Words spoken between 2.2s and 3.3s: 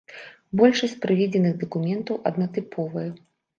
аднатыповыя.